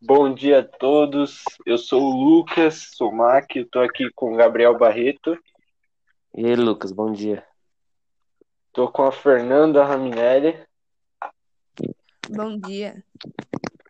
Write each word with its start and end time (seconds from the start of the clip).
Bom 0.00 0.32
dia 0.32 0.60
a 0.60 0.62
todos. 0.62 1.42
Eu 1.66 1.76
sou 1.76 2.00
o 2.00 2.22
Lucas 2.22 2.92
Somac, 2.94 3.58
estou 3.58 3.82
aqui 3.82 4.08
com 4.14 4.32
o 4.32 4.36
Gabriel 4.36 4.78
Barreto. 4.78 5.36
E 6.36 6.46
aí, 6.46 6.54
Lucas, 6.54 6.92
bom 6.92 7.12
dia. 7.12 7.44
Estou 8.68 8.92
com 8.92 9.02
a 9.02 9.10
Fernanda 9.10 9.84
Raminelli. 9.84 10.56
Bom 12.30 12.56
dia. 12.56 13.02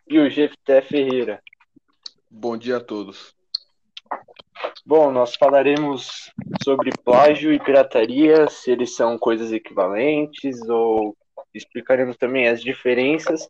E 0.07 0.17
o 0.17 0.27
Jefté 0.31 0.81
Ferreira. 0.81 1.43
Bom 2.27 2.57
dia 2.57 2.77
a 2.77 2.83
todos. 2.83 3.35
Bom, 4.83 5.11
nós 5.11 5.35
falaremos 5.35 6.31
sobre 6.63 6.89
plágio 7.05 7.53
e 7.53 7.59
pirataria, 7.59 8.49
se 8.49 8.71
eles 8.71 8.95
são 8.95 9.15
coisas 9.15 9.51
equivalentes, 9.51 10.59
ou 10.67 11.15
explicaremos 11.53 12.17
também 12.17 12.47
as 12.47 12.63
diferenças 12.63 13.47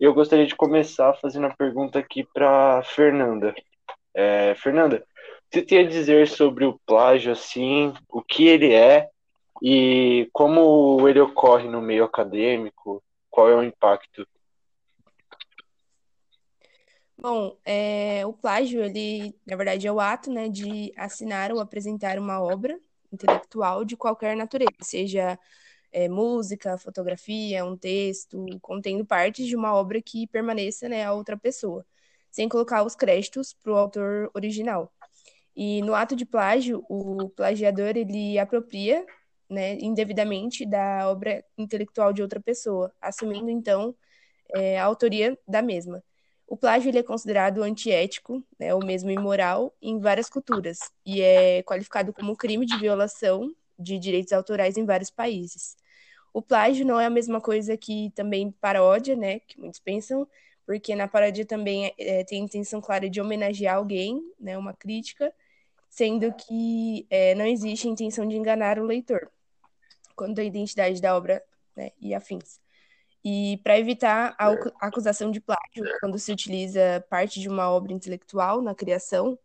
eu 0.00 0.14
gostaria 0.14 0.46
de 0.46 0.56
começar 0.56 1.12
fazendo 1.14 1.46
a 1.46 1.54
pergunta 1.54 1.98
aqui 1.98 2.24
para 2.24 2.82
Fernanda. 2.82 3.54
É, 4.14 4.54
Fernanda, 4.54 5.06
você 5.50 5.60
tem 5.60 5.80
a 5.80 5.88
dizer 5.88 6.26
sobre 6.26 6.64
o 6.64 6.80
plágio, 6.86 7.32
assim, 7.32 7.92
o 8.08 8.22
que 8.22 8.46
ele 8.46 8.72
é 8.72 9.10
e 9.62 10.28
como 10.32 11.06
ele 11.06 11.20
ocorre 11.20 11.68
no 11.68 11.82
meio 11.82 12.04
acadêmico? 12.04 13.02
Qual 13.28 13.48
é 13.48 13.54
o 13.54 13.62
impacto? 13.62 14.26
Bom, 17.18 17.54
é, 17.66 18.24
o 18.24 18.32
plágio, 18.32 18.82
ele, 18.82 19.34
na 19.46 19.54
verdade, 19.54 19.86
é 19.86 19.92
o 19.92 20.00
ato 20.00 20.32
né, 20.32 20.48
de 20.48 20.90
assinar 20.96 21.52
ou 21.52 21.60
apresentar 21.60 22.18
uma 22.18 22.40
obra 22.40 22.80
intelectual 23.12 23.84
de 23.84 23.96
qualquer 23.96 24.34
natureza, 24.34 24.72
seja 24.80 25.38
é, 25.92 26.08
música, 26.08 26.78
fotografia, 26.78 27.64
um 27.64 27.76
texto, 27.76 28.44
contendo 28.60 29.04
partes 29.04 29.46
de 29.46 29.56
uma 29.56 29.74
obra 29.74 30.00
que 30.00 30.26
permaneça 30.26 30.88
né, 30.88 31.04
a 31.04 31.12
outra 31.12 31.36
pessoa, 31.36 31.84
sem 32.30 32.48
colocar 32.48 32.82
os 32.84 32.94
créditos 32.94 33.52
para 33.52 33.72
o 33.72 33.76
autor 33.76 34.30
original. 34.34 34.92
E 35.54 35.82
no 35.82 35.94
ato 35.94 36.14
de 36.16 36.24
plágio, 36.24 36.84
o 36.88 37.28
plagiador 37.30 37.96
ele 37.96 38.38
apropria 38.38 39.04
né, 39.48 39.74
indevidamente 39.80 40.64
da 40.64 41.10
obra 41.10 41.44
intelectual 41.58 42.12
de 42.12 42.22
outra 42.22 42.40
pessoa, 42.40 42.92
assumindo 43.00 43.50
então 43.50 43.94
é, 44.54 44.78
a 44.78 44.84
autoria 44.84 45.38
da 45.46 45.60
mesma. 45.60 46.02
O 46.46 46.56
plágio 46.56 46.88
ele 46.88 46.98
é 46.98 47.02
considerado 47.02 47.62
antiético, 47.62 48.44
né, 48.58 48.74
ou 48.74 48.84
mesmo 48.84 49.10
imoral, 49.10 49.74
em 49.80 49.98
várias 50.00 50.28
culturas, 50.28 50.78
e 51.04 51.20
é 51.20 51.62
qualificado 51.62 52.12
como 52.12 52.36
crime 52.36 52.66
de 52.66 52.76
violação 52.78 53.54
de 53.78 53.98
direitos 53.98 54.32
autorais 54.32 54.76
em 54.76 54.84
vários 54.84 55.10
países. 55.10 55.76
O 56.32 56.40
plágio 56.42 56.86
não 56.86 57.00
é 57.00 57.06
a 57.06 57.10
mesma 57.10 57.40
coisa 57.40 57.76
que 57.76 58.10
também 58.14 58.50
paródia, 58.52 59.16
né? 59.16 59.40
Que 59.40 59.58
muitos 59.58 59.80
pensam, 59.80 60.26
porque 60.66 60.94
na 60.94 61.08
paródia 61.08 61.44
também 61.44 61.92
é, 61.98 62.24
tem 62.24 62.40
a 62.42 62.44
intenção 62.44 62.80
clara 62.80 63.08
de 63.10 63.20
homenagear 63.20 63.76
alguém, 63.76 64.22
né? 64.38 64.56
Uma 64.56 64.74
crítica, 64.74 65.32
sendo 65.88 66.32
que 66.32 67.06
é, 67.10 67.34
não 67.34 67.44
existe 67.46 67.88
a 67.88 67.90
intenção 67.90 68.26
de 68.26 68.36
enganar 68.36 68.78
o 68.78 68.84
leitor 68.84 69.30
quanto 70.14 70.40
à 70.40 70.44
identidade 70.44 71.00
da 71.00 71.16
obra 71.16 71.42
né, 71.74 71.92
e 71.98 72.14
afins. 72.14 72.60
E 73.24 73.58
para 73.62 73.78
evitar 73.78 74.34
a 74.38 74.50
acusação 74.86 75.30
de 75.30 75.40
plágio, 75.40 75.84
quando 76.00 76.18
se 76.18 76.32
utiliza 76.32 77.04
parte 77.08 77.40
de 77.40 77.48
uma 77.48 77.70
obra 77.70 77.92
intelectual 77.92 78.62
na 78.62 78.74
criação 78.74 79.38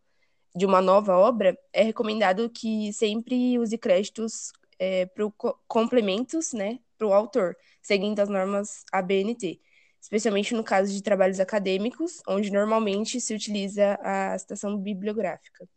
de 0.54 0.64
uma 0.64 0.80
nova 0.80 1.16
obra, 1.16 1.58
é 1.72 1.82
recomendado 1.82 2.48
que 2.48 2.92
sempre 2.92 3.58
use 3.58 3.76
créditos 3.76 4.52
é, 4.78 5.06
para 5.06 5.24
complementos 5.66 6.52
né, 6.52 6.78
para 6.96 7.06
o 7.06 7.12
autor, 7.12 7.56
seguindo 7.82 8.18
as 8.20 8.28
normas 8.28 8.84
ABNT, 8.92 9.60
especialmente 10.00 10.54
no 10.54 10.64
caso 10.64 10.92
de 10.92 11.02
trabalhos 11.02 11.40
acadêmicos, 11.40 12.22
onde 12.28 12.50
normalmente 12.50 13.20
se 13.20 13.34
utiliza 13.34 13.98
a 14.02 14.38
citação 14.38 14.76
bibliográfica. 14.78 15.68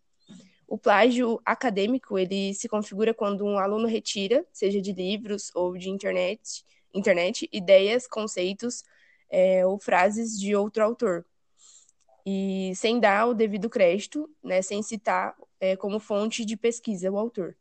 O 0.67 0.77
plágio 0.77 1.41
acadêmico 1.43 2.17
ele 2.19 2.53
se 2.53 2.69
configura 2.69 3.13
quando 3.13 3.43
um 3.43 3.57
aluno 3.57 3.87
retira, 3.87 4.45
seja 4.53 4.79
de 4.79 4.93
livros 4.93 5.49
ou 5.55 5.75
de 5.75 5.89
internet, 5.89 6.63
internet 6.93 7.49
ideias, 7.51 8.07
conceitos 8.07 8.83
é, 9.31 9.65
ou 9.65 9.79
frases 9.79 10.39
de 10.39 10.55
outro 10.55 10.83
autor, 10.83 11.25
e 12.25 12.71
sem 12.75 12.99
dar 12.99 13.27
o 13.27 13.33
devido 13.33 13.69
crédito, 13.69 14.29
né, 14.43 14.61
sem 14.61 14.83
citar 14.83 15.35
é, 15.59 15.75
como 15.75 15.99
fonte 15.99 16.45
de 16.45 16.55
pesquisa 16.55 17.11
o 17.11 17.17
autor. 17.17 17.55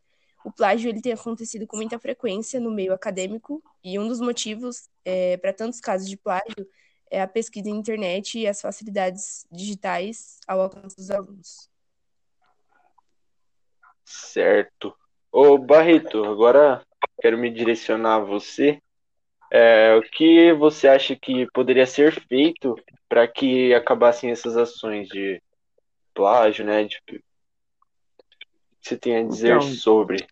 O 0.48 0.50
plágio 0.50 0.88
ele 0.88 1.02
tem 1.02 1.12
acontecido 1.12 1.66
com 1.66 1.76
muita 1.76 1.98
frequência 1.98 2.58
no 2.58 2.70
meio 2.70 2.94
acadêmico 2.94 3.62
e 3.84 3.98
um 3.98 4.08
dos 4.08 4.18
motivos 4.18 4.88
é, 5.04 5.36
para 5.36 5.52
tantos 5.52 5.78
casos 5.78 6.08
de 6.08 6.16
plágio 6.16 6.66
é 7.10 7.20
a 7.20 7.28
pesquisa 7.28 7.68
na 7.68 7.76
internet 7.76 8.38
e 8.38 8.46
as 8.46 8.58
facilidades 8.58 9.46
digitais 9.52 10.40
ao 10.48 10.62
alcance 10.62 10.96
dos 10.96 11.10
alunos. 11.10 11.68
Certo. 14.06 14.96
Ô 15.30 15.58
Barreto, 15.58 16.24
agora 16.24 16.82
quero 17.20 17.36
me 17.36 17.50
direcionar 17.50 18.14
a 18.14 18.24
você. 18.24 18.80
É, 19.52 19.94
o 19.96 20.00
que 20.00 20.50
você 20.54 20.88
acha 20.88 21.14
que 21.14 21.46
poderia 21.52 21.84
ser 21.84 22.26
feito 22.26 22.74
para 23.06 23.28
que 23.28 23.74
acabassem 23.74 24.30
essas 24.30 24.56
ações 24.56 25.08
de 25.08 25.42
plágio, 26.14 26.64
né? 26.64 26.84
De 26.84 27.22
você 28.80 28.96
tem 28.96 29.18
a 29.18 29.22
dizer 29.22 29.56
então, 29.56 29.60
sobre? 29.60 30.26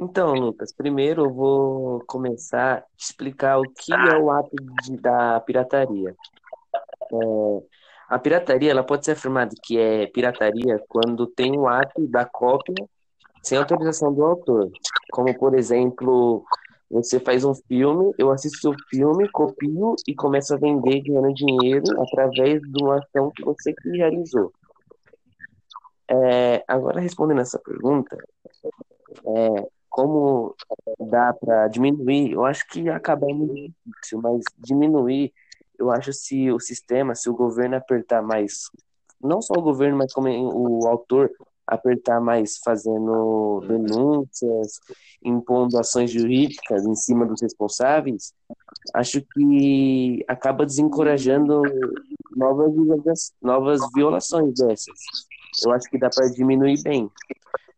Então, 0.00 0.32
Lucas, 0.32 0.72
primeiro 0.72 1.24
eu 1.24 1.34
vou 1.34 2.04
começar 2.06 2.78
a 2.78 2.84
explicar 2.96 3.58
o 3.58 3.64
que 3.64 3.92
é 3.92 4.16
o 4.16 4.30
ato 4.30 4.54
de, 4.84 4.96
da 4.96 5.40
pirataria. 5.40 6.14
É, 7.12 7.62
a 8.08 8.16
pirataria 8.16 8.70
ela 8.70 8.84
pode 8.84 9.04
ser 9.04 9.12
afirmada 9.12 9.52
que 9.60 9.76
é 9.76 10.06
pirataria 10.06 10.80
quando 10.88 11.26
tem 11.26 11.58
o 11.58 11.66
ato 11.66 12.06
da 12.06 12.24
cópia 12.24 12.76
sem 13.42 13.58
autorização 13.58 14.14
do 14.14 14.24
autor. 14.24 14.70
Como, 15.10 15.36
por 15.36 15.52
exemplo, 15.54 16.44
você 16.88 17.18
faz 17.18 17.44
um 17.44 17.54
filme, 17.54 18.14
eu 18.16 18.30
assisto 18.30 18.70
o 18.70 18.76
filme, 18.88 19.28
copio 19.30 19.96
e 20.06 20.14
começo 20.14 20.54
a 20.54 20.58
vender 20.58 21.00
ganhando 21.00 21.34
dinheiro 21.34 22.00
através 22.00 22.62
de 22.62 22.84
uma 22.84 23.00
ação 23.00 23.32
que 23.34 23.44
você 23.44 23.72
que 23.72 23.90
realizou. 23.90 24.52
É, 26.08 26.62
agora, 26.68 27.00
respondendo 27.00 27.40
essa 27.40 27.58
pergunta, 27.58 28.16
é, 29.26 29.77
como 29.88 30.54
dá 30.98 31.32
para 31.32 31.68
diminuir, 31.68 32.32
eu 32.32 32.44
acho 32.44 32.66
que 32.68 32.88
acabar 32.88 33.28
é 33.28 33.34
muito 33.34 33.74
difícil, 33.86 34.20
mas 34.22 34.42
diminuir, 34.58 35.32
eu 35.78 35.90
acho 35.90 36.12
se 36.12 36.50
o 36.50 36.60
sistema, 36.60 37.14
se 37.14 37.28
o 37.28 37.34
governo 37.34 37.76
apertar 37.76 38.22
mais, 38.22 38.70
não 39.22 39.40
só 39.40 39.54
o 39.54 39.62
governo, 39.62 39.96
mas 39.96 40.12
como 40.12 40.28
o 40.28 40.86
autor 40.86 41.30
apertar 41.66 42.20
mais 42.20 42.58
fazendo 42.64 43.60
denúncias, 43.68 44.80
impondo 45.22 45.78
ações 45.78 46.10
jurídicas 46.10 46.86
em 46.86 46.94
cima 46.94 47.26
dos 47.26 47.42
responsáveis, 47.42 48.32
acho 48.94 49.20
que 49.20 50.24
acaba 50.26 50.64
desencorajando 50.64 51.62
novas, 52.34 52.72
novas 53.42 53.80
violações 53.94 54.54
dessas. 54.54 54.98
Eu 55.64 55.72
acho 55.72 55.88
que 55.90 55.98
dá 55.98 56.08
para 56.08 56.30
diminuir 56.30 56.82
bem, 56.82 57.10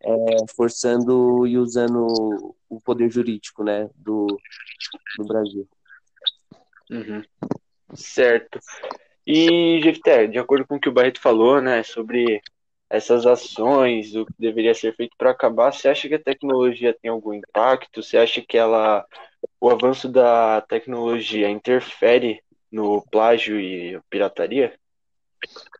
é, 0.03 0.55
forçando 0.55 1.47
e 1.47 1.59
usando 1.59 2.55
o 2.69 2.81
poder 2.81 3.11
jurídico 3.11 3.63
né, 3.63 3.89
do, 3.97 4.27
do 5.19 5.25
Brasil. 5.25 5.69
Uhum. 6.91 7.23
Certo. 7.95 8.59
E, 9.27 9.81
Jefter, 9.83 10.29
de 10.31 10.39
acordo 10.39 10.67
com 10.67 10.77
o 10.77 10.81
que 10.81 10.89
o 10.89 10.93
Barreto 10.93 11.21
falou, 11.21 11.61
né, 11.61 11.83
sobre 11.83 12.41
essas 12.89 13.25
ações, 13.25 14.17
o 14.17 14.27
que 14.27 14.33
deveria 14.37 14.75
ser 14.75 14.95
feito 14.97 15.15
para 15.17 15.31
acabar, 15.31 15.73
você 15.73 15.89
acha 15.89 16.09
que 16.09 16.15
a 16.15 16.23
tecnologia 16.23 16.97
tem 17.01 17.11
algum 17.11 17.33
impacto? 17.33 18.03
Você 18.03 18.19
acha 18.19 18.41
que 18.41 18.59
ela, 18.59 19.07
o 19.61 19.71
avanço 19.71 20.09
da 20.09 20.61
tecnologia 20.63 21.49
interfere 21.49 22.43
no 22.71 23.03
plágio 23.11 23.61
e 23.61 24.01
pirataria? 24.11 24.75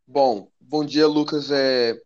Bom, 0.07 0.49
bom 0.59 0.85
dia, 0.85 1.05
Lucas. 1.05 1.51
É... 1.51 1.99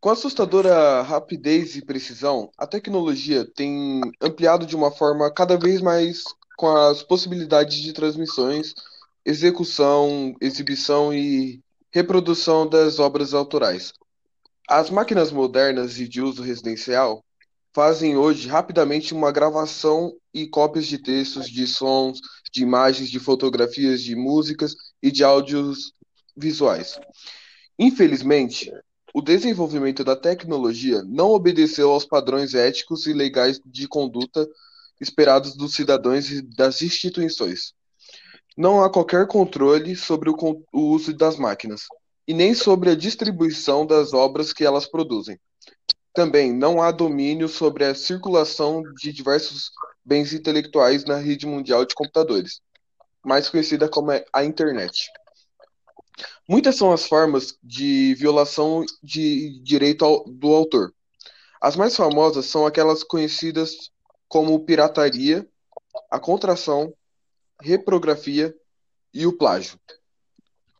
Com 0.00 0.10
assustadora 0.10 1.02
rapidez 1.02 1.74
e 1.74 1.84
precisão, 1.84 2.52
a 2.56 2.68
tecnologia 2.68 3.44
tem 3.44 4.00
ampliado 4.22 4.64
de 4.64 4.76
uma 4.76 4.92
forma 4.92 5.28
cada 5.28 5.56
vez 5.56 5.80
mais 5.80 6.22
com 6.56 6.68
as 6.68 7.02
possibilidades 7.02 7.78
de 7.78 7.92
transmissões, 7.92 8.74
execução, 9.24 10.36
exibição 10.40 11.12
e 11.12 11.60
reprodução 11.90 12.64
das 12.64 13.00
obras 13.00 13.34
autorais. 13.34 13.92
As 14.68 14.88
máquinas 14.88 15.32
modernas 15.32 15.98
e 15.98 16.06
de 16.06 16.22
uso 16.22 16.42
residencial 16.42 17.24
fazem 17.74 18.16
hoje 18.16 18.46
rapidamente 18.46 19.12
uma 19.12 19.32
gravação 19.32 20.14
e 20.32 20.46
cópias 20.46 20.86
de 20.86 20.98
textos, 20.98 21.50
de 21.50 21.66
sons, 21.66 22.20
de 22.52 22.62
imagens, 22.62 23.10
de 23.10 23.18
fotografias, 23.18 24.00
de 24.00 24.14
músicas 24.14 24.76
e 25.02 25.10
de 25.10 25.24
áudios 25.24 25.92
visuais. 26.36 27.00
Infelizmente, 27.76 28.72
o 29.14 29.22
desenvolvimento 29.22 30.04
da 30.04 30.14
tecnologia 30.14 31.02
não 31.04 31.30
obedeceu 31.30 31.90
aos 31.90 32.04
padrões 32.04 32.54
éticos 32.54 33.06
e 33.06 33.12
legais 33.12 33.60
de 33.64 33.88
conduta 33.88 34.48
esperados 35.00 35.56
dos 35.56 35.74
cidadãos 35.74 36.30
e 36.30 36.42
das 36.42 36.82
instituições. 36.82 37.72
Não 38.56 38.82
há 38.82 38.90
qualquer 38.90 39.26
controle 39.26 39.94
sobre 39.94 40.30
o, 40.30 40.34
o 40.72 40.80
uso 40.80 41.14
das 41.14 41.36
máquinas, 41.36 41.82
e 42.26 42.34
nem 42.34 42.52
sobre 42.54 42.90
a 42.90 42.94
distribuição 42.94 43.86
das 43.86 44.12
obras 44.12 44.52
que 44.52 44.64
elas 44.64 44.86
produzem. 44.86 45.38
Também 46.12 46.52
não 46.52 46.82
há 46.82 46.90
domínio 46.90 47.48
sobre 47.48 47.84
a 47.84 47.94
circulação 47.94 48.82
de 49.00 49.12
diversos 49.12 49.70
bens 50.04 50.32
intelectuais 50.32 51.04
na 51.04 51.16
rede 51.16 51.46
mundial 51.46 51.84
de 51.84 51.94
computadores, 51.94 52.60
mais 53.24 53.48
conhecida 53.48 53.88
como 53.88 54.10
a 54.32 54.44
internet. 54.44 55.08
Muitas 56.48 56.76
são 56.76 56.90
as 56.90 57.06
formas 57.06 57.58
de 57.62 58.14
violação 58.14 58.82
de 59.02 59.60
direito 59.60 60.24
do 60.26 60.54
autor. 60.54 60.94
As 61.60 61.76
mais 61.76 61.94
famosas 61.94 62.46
são 62.46 62.64
aquelas 62.64 63.04
conhecidas 63.04 63.90
como 64.26 64.58
pirataria, 64.64 65.46
a 66.10 66.18
contração, 66.18 66.94
reprografia 67.60 68.56
e 69.12 69.26
o 69.26 69.36
plágio, 69.36 69.78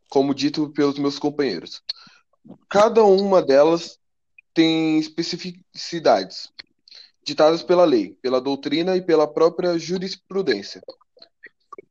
como 0.09 0.33
dito 0.33 0.69
pelos 0.69 0.97
meus 0.97 1.19
companheiros. 1.19 1.83
Cada 2.67 3.03
uma 3.03 3.39
delas 3.39 3.99
tem 4.55 4.97
especificidades 4.97 6.51
ditadas 7.23 7.61
pela 7.61 7.85
lei, 7.85 8.17
pela 8.23 8.41
doutrina 8.41 8.97
e 8.97 9.01
pela 9.03 9.31
própria 9.31 9.77
jurisprudência. 9.77 10.81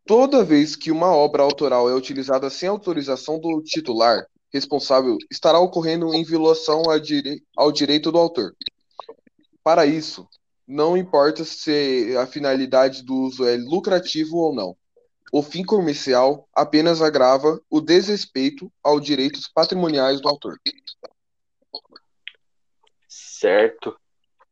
Toda 0.09 0.43
vez 0.43 0.75
que 0.75 0.91
uma 0.91 1.15
obra 1.15 1.43
autoral 1.43 1.91
é 1.91 1.95
utilizada 1.95 2.49
sem 2.49 2.67
autorização 2.67 3.39
do 3.39 3.61
titular 3.63 4.27
responsável, 4.51 5.19
estará 5.31 5.61
ocorrendo 5.61 6.15
em 6.15 6.25
violação 6.25 6.83
ao 7.55 7.71
direito 7.71 8.11
do 8.11 8.17
autor. 8.17 8.57
Para 9.63 9.85
isso, 9.85 10.27
não 10.67 10.97
importa 10.97 11.45
se 11.45 12.17
a 12.17 12.27
finalidade 12.27 13.03
do 13.03 13.17
uso 13.17 13.47
é 13.47 13.59
lucrativo 13.59 14.39
ou 14.39 14.55
não. 14.55 14.75
O 15.31 15.43
fim 15.43 15.63
comercial 15.63 16.49
apenas 16.55 17.03
agrava 17.03 17.61
o 17.69 17.79
desrespeito 17.79 18.73
aos 18.83 19.05
direitos 19.05 19.47
patrimoniais 19.47 20.23
do 20.23 20.29
autor. 20.31 20.59
Certo. 23.07 23.95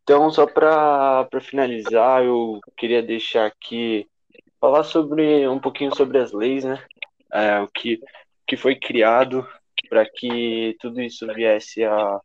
Então, 0.02 0.30
só 0.30 0.46
para 0.46 1.26
finalizar, 1.40 2.22
eu 2.22 2.60
queria 2.76 3.02
deixar 3.02 3.46
aqui 3.46 4.06
falar 4.66 4.82
sobre 4.82 5.46
um 5.46 5.60
pouquinho 5.60 5.94
sobre 5.94 6.18
as 6.18 6.32
leis, 6.32 6.64
né? 6.64 6.82
É, 7.32 7.60
o 7.60 7.68
que, 7.68 8.00
que 8.44 8.56
foi 8.56 8.74
criado 8.74 9.46
para 9.88 10.04
que 10.04 10.76
tudo 10.80 11.00
isso 11.00 11.24
viesse 11.32 11.84
a, 11.84 12.20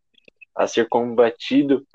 a 0.56 0.66
ser 0.66 0.90
combatido. 0.90 1.86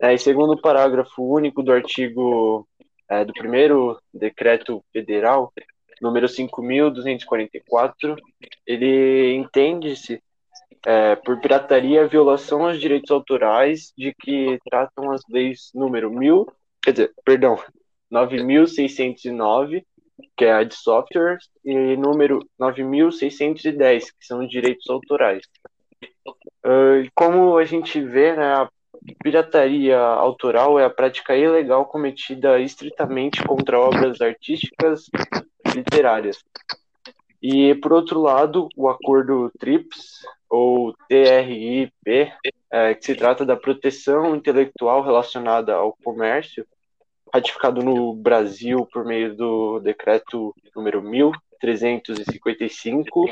É, 0.00 0.14
e 0.14 0.18
segundo 0.18 0.52
o 0.52 0.60
parágrafo 0.60 1.24
único 1.24 1.60
do 1.60 1.72
artigo 1.72 2.68
é, 3.08 3.24
do 3.24 3.32
primeiro 3.32 4.00
decreto 4.14 4.80
federal, 4.92 5.52
número 6.00 6.28
5.244, 6.28 8.16
ele 8.64 9.34
entende-se 9.34 10.22
é, 10.86 11.16
por 11.16 11.40
pirataria 11.40 12.06
violação 12.06 12.64
aos 12.64 12.78
direitos 12.78 13.10
autorais 13.10 13.92
de 13.98 14.14
que 14.14 14.56
tratam 14.70 15.10
as 15.10 15.22
leis 15.28 15.72
número 15.74 16.12
1000, 16.12 16.46
quer 16.80 16.92
dizer, 16.92 17.12
perdão, 17.24 17.58
9.609, 18.12 19.84
que 20.36 20.44
é 20.44 20.52
a 20.52 20.64
de 20.64 20.74
softwares, 20.74 21.48
e 21.64 21.96
número 21.96 22.40
9.610, 22.60 24.04
que 24.18 24.26
são 24.26 24.40
os 24.40 24.48
direitos 24.48 24.88
autorais. 24.88 25.44
Uh, 26.64 27.08
como 27.14 27.56
a 27.56 27.64
gente 27.64 28.00
vê, 28.00 28.36
né, 28.36 28.54
a 28.54 28.68
pirataria 29.22 29.98
autoral 29.98 30.78
é 30.78 30.84
a 30.84 30.90
prática 30.90 31.36
ilegal 31.36 31.86
cometida 31.86 32.58
estritamente 32.60 33.42
contra 33.44 33.80
obras 33.80 34.20
artísticas 34.20 35.06
literárias. 35.74 36.38
E, 37.42 37.74
por 37.76 37.92
outro 37.92 38.20
lado, 38.20 38.68
o 38.76 38.88
acordo 38.88 39.50
TRIPS, 39.58 40.26
ou 40.48 40.94
TRIP, 41.08 42.32
é, 42.70 42.94
que 42.94 43.04
se 43.04 43.14
trata 43.14 43.46
da 43.46 43.56
proteção 43.56 44.36
intelectual 44.36 45.02
relacionada 45.02 45.74
ao 45.74 45.96
comércio, 46.04 46.66
ratificado 47.32 47.82
no 47.82 48.14
Brasil 48.14 48.86
por 48.92 49.04
meio 49.04 49.36
do 49.36 49.80
decreto 49.80 50.54
número 50.74 51.02
1355, 51.02 53.28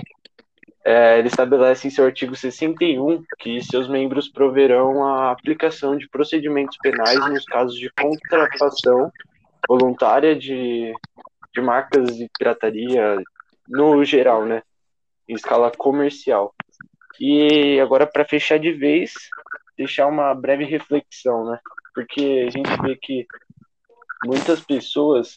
é, 0.84 1.18
ele 1.18 1.28
estabelece 1.28 1.86
em 1.86 1.90
seu 1.90 2.06
artigo 2.06 2.34
61 2.34 3.22
que 3.38 3.62
seus 3.62 3.88
membros 3.88 4.28
proverão 4.28 5.04
a 5.04 5.30
aplicação 5.30 5.96
de 5.96 6.08
procedimentos 6.08 6.76
penais 6.78 7.20
nos 7.28 7.44
casos 7.44 7.78
de 7.78 7.90
contrafação 7.90 9.12
voluntária 9.68 10.34
de, 10.34 10.92
de 11.52 11.60
marcas 11.60 12.16
de 12.16 12.28
pirataria 12.38 13.16
no 13.68 14.02
geral, 14.04 14.46
né, 14.46 14.62
em 15.28 15.34
escala 15.34 15.70
comercial. 15.76 16.54
E 17.20 17.78
agora, 17.80 18.06
para 18.06 18.24
fechar 18.24 18.58
de 18.58 18.72
vez, 18.72 19.12
deixar 19.76 20.06
uma 20.06 20.32
breve 20.32 20.64
reflexão, 20.64 21.50
né, 21.50 21.58
porque 21.94 22.46
a 22.46 22.50
gente 22.50 22.70
vê 22.80 22.96
que 22.96 23.26
muitas 24.24 24.60
pessoas 24.60 25.34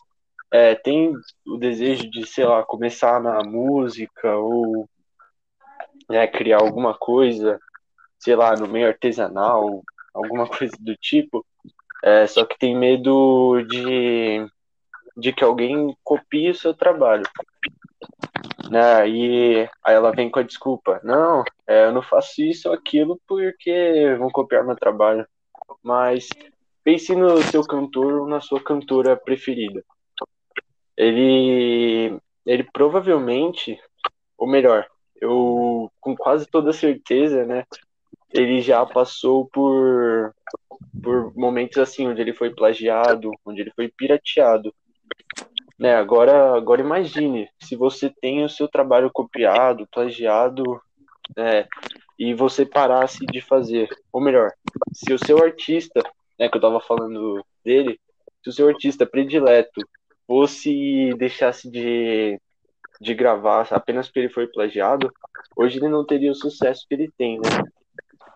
é, 0.52 0.76
têm 0.76 1.14
o 1.48 1.58
desejo 1.58 2.10
de, 2.10 2.26
sei 2.26 2.46
lá, 2.46 2.64
começar 2.64 3.22
na 3.22 3.44
música 3.44 4.36
ou 4.36 4.88
né, 6.10 6.28
criar 6.28 6.60
alguma 6.60 6.94
coisa, 6.94 7.60
sei 8.20 8.36
lá, 8.36 8.56
no 8.56 8.68
meio 8.68 8.88
artesanal, 8.88 9.82
alguma 10.14 10.48
coisa 10.48 10.76
do 10.80 10.96
tipo, 10.98 11.46
é, 12.04 12.28
só 12.28 12.44
que 12.46 12.58
tem 12.58 12.76
medo 12.76 13.62
de, 13.64 14.46
de 15.16 15.32
que 15.32 15.44
alguém 15.44 15.96
copie 16.04 16.50
o 16.50 16.56
seu 16.56 16.74
trabalho. 16.74 17.24
Né? 18.70 19.10
E 19.10 19.70
aí 19.84 19.96
ela 19.96 20.12
vem 20.12 20.30
com 20.30 20.40
a 20.40 20.44
desculpa, 20.44 21.00
não, 21.04 21.44
é, 21.68 21.86
eu 21.86 21.92
não 21.92 22.02
faço 22.02 22.42
isso 22.42 22.70
ou 22.70 22.74
aquilo 22.74 23.20
porque 23.28 24.16
vão 24.18 24.30
copiar 24.30 24.66
meu 24.66 24.76
trabalho. 24.76 25.26
Mas 25.84 26.28
pense 26.84 27.16
no 27.16 27.42
seu 27.44 27.64
cantor 27.64 28.22
ou 28.22 28.28
na 28.28 28.42
sua 28.42 28.62
cantora 28.62 29.16
preferida. 29.16 29.84
Ele, 30.98 32.18
ele 32.46 32.64
provavelmente, 32.72 33.80
ou 34.38 34.48
melhor, 34.48 34.88
eu 35.20 35.92
com 36.00 36.16
quase 36.16 36.48
toda 36.48 36.74
certeza, 36.74 37.46
né, 37.46 37.66
ele 38.34 38.62
já 38.62 38.86
passou 38.86 39.48
por 39.48 40.34
por 41.02 41.36
momentos 41.36 41.78
assim 41.78 42.08
onde 42.08 42.22
ele 42.22 42.34
foi 42.34 42.54
plagiado, 42.54 43.32
onde 43.46 43.62
ele 43.62 43.72
foi 43.76 43.88
pirateado. 43.88 44.74
Né, 45.78 45.96
agora, 45.96 46.56
agora 46.56 46.82
imagine 46.82 47.50
se 47.60 47.76
você 47.76 48.12
tem 48.22 48.44
o 48.44 48.50
seu 48.50 48.68
trabalho 48.68 49.10
copiado, 49.12 49.88
plagiado, 49.92 50.64
né, 51.36 51.68
e 52.20 52.36
você 52.36 52.66
parasse 52.66 53.26
de 53.26 53.42
fazer, 53.42 53.90
ou 54.14 54.22
melhor, 54.22 54.52
se 54.94 55.12
o 55.12 55.18
seu 55.18 55.44
artista 55.44 56.04
né, 56.42 56.50
que 56.50 56.58
eu 56.58 56.62
tava 56.62 56.82
falando 56.82 57.46
dele, 57.64 58.00
se 58.44 58.50
o 58.50 58.52
seu 58.52 58.68
artista 58.68 59.06
predileto 59.06 59.80
fosse 60.26 61.14
deixasse 61.16 61.70
de, 61.70 62.40
de 63.00 63.14
gravar 63.14 63.68
apenas 63.70 64.08
porque 64.08 64.22
ele 64.22 64.30
foi 64.30 64.48
plagiado, 64.48 65.14
hoje 65.56 65.78
ele 65.78 65.88
não 65.88 66.04
teria 66.04 66.32
o 66.32 66.36
sucesso 66.36 66.84
que 66.90 66.96
ele 66.96 67.12
tem, 67.16 67.38
né? 67.38 67.64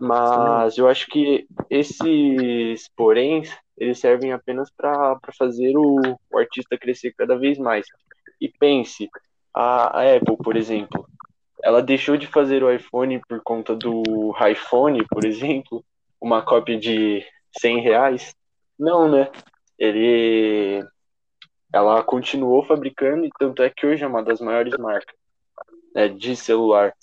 Mas 0.00 0.78
eu 0.78 0.86
acho 0.86 1.08
que 1.08 1.48
esses 1.68 2.88
poréns, 2.94 3.50
eles 3.76 3.98
servem 3.98 4.32
apenas 4.32 4.70
para 4.70 5.18
fazer 5.36 5.76
o, 5.76 5.96
o 6.30 6.38
artista 6.38 6.78
crescer 6.78 7.12
cada 7.12 7.36
vez 7.36 7.58
mais. 7.58 7.86
E 8.40 8.48
pense, 8.48 9.08
a, 9.52 10.00
a 10.00 10.16
Apple, 10.16 10.36
por 10.36 10.56
exemplo, 10.56 11.08
ela 11.64 11.82
deixou 11.82 12.16
de 12.16 12.28
fazer 12.28 12.62
o 12.62 12.70
iPhone 12.70 13.20
por 13.28 13.40
conta 13.42 13.74
do 13.74 14.32
iPhone, 14.48 15.04
por 15.08 15.24
exemplo, 15.24 15.84
uma 16.20 16.42
cópia 16.42 16.78
de 16.78 17.24
100 17.58 17.80
reais. 17.80 18.34
Não, 18.78 19.08
né? 19.10 19.30
Ele. 19.78 20.84
Ela 21.72 22.02
continuou 22.02 22.64
fabricando, 22.64 23.26
e 23.26 23.30
tanto 23.38 23.62
é 23.62 23.70
que 23.70 23.86
hoje 23.86 24.02
é 24.02 24.06
uma 24.06 24.22
das 24.22 24.40
maiores 24.40 24.76
marcas 24.78 25.14
né, 25.94 26.08
de 26.08 26.36
celular. 26.36 26.94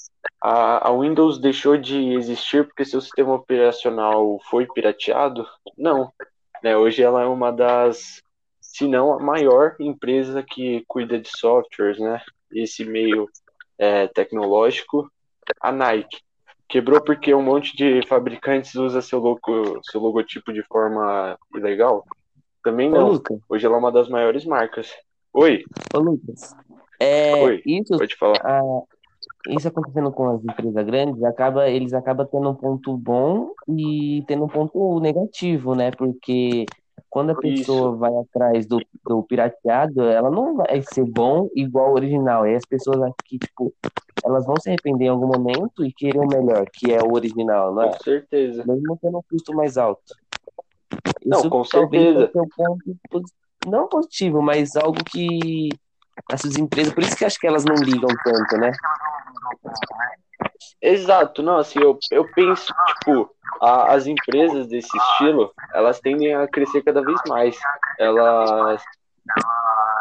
A, 0.41 0.87
a 0.87 0.97
Windows 0.97 1.39
deixou 1.39 1.77
de 1.77 2.13
existir 2.13 2.65
porque 2.65 2.85
seu 2.85 3.01
sistema 3.01 3.33
operacional 3.33 4.39
foi 4.49 4.67
pirateado? 4.67 5.47
Não. 5.77 6.11
Né, 6.63 6.77
hoje 6.77 7.01
ela 7.01 7.23
é 7.23 7.25
uma 7.25 7.51
das, 7.51 8.21
se 8.61 8.87
não 8.87 9.13
a 9.13 9.19
maior 9.19 9.75
empresa 9.79 10.43
que 10.43 10.83
cuida 10.87 11.19
de 11.19 11.29
softwares, 11.29 11.99
né? 11.99 12.21
Esse 12.51 12.85
meio 12.85 13.27
é, 13.77 14.07
tecnológico, 14.07 15.11
a 15.59 15.71
Nike. 15.71 16.21
Quebrou 16.73 16.99
porque 16.99 17.31
um 17.35 17.43
monte 17.43 17.77
de 17.77 18.01
fabricantes 18.07 18.73
usa 18.73 18.99
seu, 18.99 19.19
logo, 19.19 19.79
seu 19.83 20.01
logotipo 20.01 20.51
de 20.51 20.63
forma 20.63 21.37
ilegal? 21.55 22.03
Também 22.63 22.89
não. 22.89 23.13
Ô, 23.13 23.21
Hoje 23.47 23.63
ela 23.63 23.75
é 23.75 23.77
uma 23.77 23.91
das 23.91 24.09
maiores 24.09 24.43
marcas. 24.43 24.91
Oi. 25.31 25.63
Ô, 25.93 25.99
Lucas. 25.99 26.55
É, 26.99 27.35
Oi. 27.35 27.61
Isso, 27.63 27.95
Pode 27.95 28.15
falar. 28.15 28.41
Isso 29.49 29.67
acontecendo 29.67 30.11
com 30.11 30.29
as 30.29 30.43
empresas 30.43 30.83
grandes, 30.83 31.23
acaba, 31.23 31.69
eles 31.69 31.93
acabam 31.93 32.25
tendo 32.25 32.49
um 32.49 32.55
ponto 32.55 32.97
bom 32.97 33.51
e 33.69 34.23
tendo 34.25 34.45
um 34.45 34.49
ponto 34.49 34.99
negativo, 34.99 35.75
né? 35.75 35.91
Porque 35.91 36.65
Quando 37.13 37.29
a 37.29 37.35
pessoa 37.35 37.91
Isso. 37.91 37.97
vai 37.97 38.11
atrás 38.17 38.65
do, 38.65 38.79
do 39.05 39.21
pirateado, 39.21 40.01
ela 40.01 40.31
não 40.31 40.55
vai 40.55 40.81
ser 40.81 41.05
bom 41.05 41.47
igual 41.55 41.91
o 41.91 41.93
original. 41.93 42.47
E 42.47 42.55
as 42.55 42.65
pessoas 42.65 42.99
aqui, 43.03 43.37
tipo, 43.37 43.71
elas 44.25 44.43
vão 44.47 44.55
se 44.59 44.69
arrepender 44.69 45.05
em 45.05 45.09
algum 45.09 45.27
momento 45.27 45.85
e 45.85 45.93
querer 45.93 46.17
o 46.17 46.27
melhor, 46.27 46.65
que 46.73 46.91
é 46.91 47.03
o 47.03 47.13
original, 47.13 47.71
não 47.71 47.83
é? 47.83 47.89
Com 47.89 48.03
certeza. 48.03 48.63
Mesmo 48.65 48.97
tendo 48.99 49.19
um 49.19 49.21
custo 49.29 49.53
mais 49.53 49.77
alto. 49.77 50.01
Não, 51.23 51.41
Isso 51.41 51.49
com 51.51 51.63
certeza. 51.63 52.31
ser 52.31 52.41
um 52.41 52.47
ponto 53.11 53.31
não 53.67 53.87
positivo, 53.87 54.41
mas 54.41 54.75
algo 54.75 54.97
que 55.05 55.69
essas 56.31 56.57
empresas, 56.57 56.95
por 56.95 57.03
isso 57.03 57.15
que 57.15 57.25
acho 57.25 57.39
que 57.39 57.45
elas 57.45 57.63
não 57.63 57.75
ligam 57.75 58.09
tanto, 58.23 58.57
né? 58.57 58.71
Exato, 60.81 61.41
não, 61.41 61.57
assim, 61.57 61.79
eu, 61.79 61.97
eu 62.11 62.25
penso, 62.33 62.73
tipo, 62.87 63.29
a- 63.61 63.93
as 63.93 64.07
empresas 64.07 64.67
desse 64.67 64.95
estilo, 64.97 65.53
elas 65.73 65.99
tendem 65.99 66.33
a 66.33 66.47
crescer 66.47 66.83
cada 66.83 67.01
vez 67.03 67.19
mais. 67.27 67.57
Elas. 67.99 68.83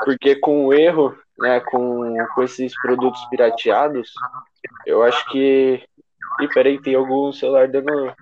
Porque 0.04 0.36
com 0.36 0.66
o 0.66 0.74
erro, 0.74 1.16
né, 1.38 1.60
com, 1.60 2.16
com 2.34 2.42
esses 2.42 2.72
produtos 2.80 3.24
pirateados, 3.26 4.12
eu 4.86 5.02
acho 5.02 5.24
que. 5.30 5.82
Ih, 6.42 6.48
peraí, 6.54 6.80
tem 6.80 6.94
algum 6.94 7.32
celular 7.32 7.68
dando, 7.68 8.12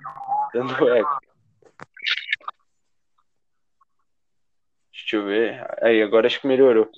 dando 0.54 0.90
eco. 0.90 1.18
Deixa 4.92 5.16
eu 5.16 5.24
ver. 5.24 5.66
Aí, 5.82 6.02
agora 6.02 6.26
acho 6.26 6.40
que 6.40 6.46
melhorou. 6.46 6.88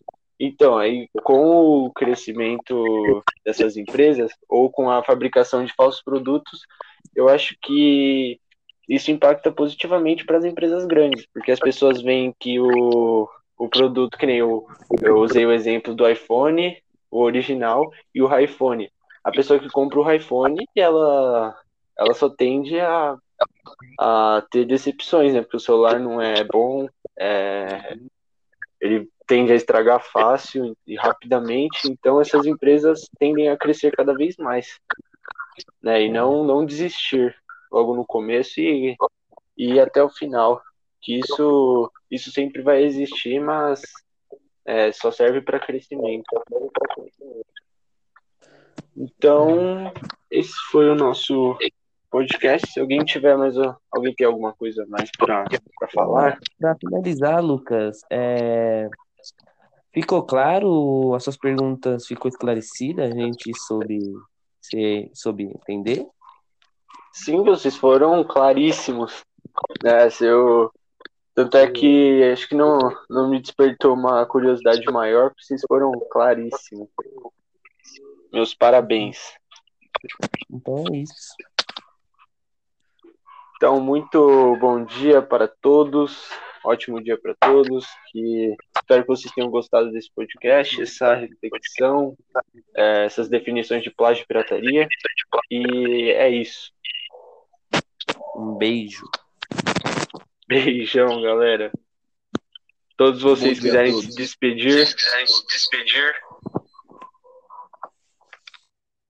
Então, 0.44 0.76
aí, 0.76 1.08
com 1.22 1.84
o 1.84 1.92
crescimento 1.92 3.22
dessas 3.44 3.76
empresas, 3.76 4.32
ou 4.48 4.68
com 4.68 4.90
a 4.90 5.04
fabricação 5.04 5.64
de 5.64 5.72
falsos 5.72 6.02
produtos, 6.02 6.66
eu 7.14 7.28
acho 7.28 7.56
que 7.62 8.40
isso 8.88 9.12
impacta 9.12 9.52
positivamente 9.52 10.26
para 10.26 10.38
as 10.38 10.44
empresas 10.44 10.84
grandes, 10.84 11.28
porque 11.32 11.52
as 11.52 11.60
pessoas 11.60 12.02
veem 12.02 12.34
que 12.40 12.58
o, 12.58 13.28
o 13.56 13.68
produto, 13.68 14.18
que 14.18 14.26
nem 14.26 14.38
eu, 14.38 14.66
eu 15.00 15.18
usei 15.18 15.46
o 15.46 15.52
exemplo 15.52 15.94
do 15.94 16.08
iPhone, 16.10 16.76
o 17.08 17.20
original, 17.20 17.92
e 18.12 18.20
o 18.20 18.36
iPhone. 18.36 18.90
A 19.22 19.30
pessoa 19.30 19.60
que 19.60 19.68
compra 19.68 20.00
o 20.00 20.10
iPhone, 20.10 20.58
ela, 20.74 21.56
ela 21.96 22.14
só 22.14 22.28
tende 22.28 22.80
a, 22.80 23.16
a 23.96 24.44
ter 24.50 24.64
decepções, 24.64 25.34
né? 25.34 25.42
Porque 25.42 25.58
o 25.58 25.60
celular 25.60 26.00
não 26.00 26.20
é 26.20 26.42
bom, 26.42 26.88
é, 27.16 27.96
ele 28.80 29.08
tende 29.26 29.52
a 29.52 29.56
estragar 29.56 30.02
fácil 30.02 30.76
e 30.86 30.96
rapidamente, 30.96 31.88
então 31.88 32.20
essas 32.20 32.46
empresas 32.46 33.08
tendem 33.18 33.48
a 33.48 33.56
crescer 33.56 33.92
cada 33.92 34.14
vez 34.14 34.36
mais, 34.36 34.78
né? 35.82 36.02
E 36.02 36.10
não, 36.10 36.44
não 36.44 36.64
desistir 36.64 37.34
logo 37.70 37.94
no 37.94 38.04
começo 38.04 38.60
e, 38.60 38.96
e 39.56 39.80
até 39.80 40.02
o 40.02 40.10
final. 40.10 40.60
Que 41.00 41.18
isso, 41.18 41.90
isso 42.10 42.30
sempre 42.30 42.62
vai 42.62 42.84
existir, 42.84 43.40
mas 43.40 43.82
é, 44.64 44.92
só 44.92 45.10
serve 45.10 45.40
para 45.40 45.58
crescimento. 45.58 46.24
Então, 48.96 49.92
esse 50.30 50.54
foi 50.70 50.88
o 50.88 50.94
nosso 50.94 51.56
podcast. 52.10 52.70
Se 52.70 52.78
alguém 52.78 53.00
tiver 53.04 53.36
mais 53.36 53.56
alguém 53.90 54.14
tem 54.14 54.26
alguma 54.26 54.52
coisa 54.52 54.84
mais 54.88 55.10
para 55.18 55.44
falar? 55.92 56.38
Para 56.60 56.76
finalizar, 56.76 57.42
Lucas, 57.42 58.00
é, 58.10 58.88
ficou 59.92 60.22
claro? 60.24 61.14
As 61.14 61.24
suas 61.24 61.36
perguntas 61.36 62.06
ficou 62.06 62.28
esclarecida? 62.28 63.04
A 63.04 63.10
gente 63.10 63.52
soube, 63.66 63.98
se, 64.60 65.10
soube 65.14 65.44
entender? 65.44 66.06
Sim, 67.12 67.42
vocês 67.44 67.76
foram 67.76 68.24
claríssimos. 68.24 69.22
Né? 69.82 70.10
Se 70.10 70.24
eu... 70.24 70.72
Tanto 71.34 71.56
é 71.56 71.70
que 71.70 72.22
acho 72.30 72.46
que 72.46 72.54
não, 72.54 72.78
não 73.08 73.30
me 73.30 73.40
despertou 73.40 73.94
uma 73.94 74.26
curiosidade 74.26 74.84
maior, 74.92 75.30
porque 75.30 75.44
vocês 75.44 75.62
foram 75.66 75.90
claríssimos. 76.10 76.88
Meus 78.30 78.54
parabéns. 78.54 79.18
Então 80.50 80.84
é 80.92 80.98
isso. 80.98 81.34
Então, 83.56 83.80
muito 83.80 84.56
bom 84.60 84.84
dia 84.84 85.22
para 85.22 85.46
todos. 85.46 86.28
Ótimo 86.64 87.02
dia 87.02 87.18
para 87.18 87.34
todos. 87.34 87.86
Que 88.10 88.54
espero 88.76 89.02
que 89.02 89.08
vocês 89.08 89.34
tenham 89.34 89.50
gostado 89.50 89.90
desse 89.90 90.10
podcast, 90.14 90.80
essa 90.80 91.14
reflexão, 91.14 92.16
é, 92.76 93.04
essas 93.04 93.28
definições 93.28 93.82
de 93.82 93.90
plágio 93.90 94.22
e 94.22 94.26
pirataria. 94.26 94.88
E 95.50 96.10
é 96.10 96.30
isso. 96.30 96.72
Um 98.36 98.54
beijo. 98.54 99.08
Beijão, 100.48 101.20
galera. 101.22 101.72
Todos 102.96 103.22
vocês 103.22 103.58
quiserem 103.58 103.92
todos. 103.92 104.06
se 104.06 104.16
despedir. 104.16 104.94
quiserem 104.94 105.26
se 105.26 105.46
despedir. 105.46 106.14